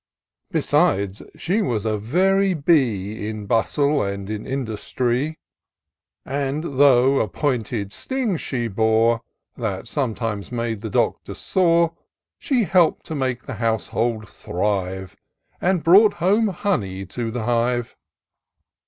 Besides, 0.49 1.21
she 1.35 1.61
was 1.61 1.85
a 1.85 1.95
very 1.95 2.55
bee 2.55 3.27
In 3.29 3.45
bustle 3.45 4.01
and 4.01 4.31
in 4.31 4.47
industry; 4.47 5.37
58 6.23 6.23
TOUR 6.25 6.31
OF 6.31 6.31
DOCTOR 6.31 6.31
SYNTAX 6.31 6.65
And 6.67 6.79
though 6.79 7.19
a 7.19 7.27
pointed 7.27 7.91
sting 7.91 8.37
she 8.37 8.67
bore, 8.67 9.21
That 9.57 9.85
sometimes 9.85 10.51
made 10.51 10.81
the 10.81 10.89
Doctor 10.89 11.35
sore, 11.35 11.93
She 12.39 12.63
help'd 12.63 13.03
to 13.05 13.13
make 13.13 13.43
the 13.45 13.53
household 13.61 14.27
thrive. 14.27 15.15
And 15.61 15.83
brought 15.83 16.15
home 16.15 16.47
honey 16.47 17.05
to 17.05 17.29
the 17.29 17.43
hive. 17.43 17.95